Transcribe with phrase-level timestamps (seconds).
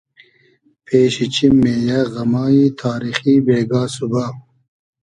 [0.85, 4.25] پېشی چیم مې یۂ غئمای تاریخی بېگا سوبا